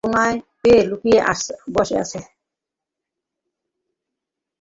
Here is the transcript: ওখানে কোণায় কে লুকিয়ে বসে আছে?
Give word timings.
ওখানে 0.03 0.09
কোণায় 0.09 0.37
কে 0.61 0.73
লুকিয়ে 0.89 1.19
বসে 1.75 1.95
আছে? 2.03 2.19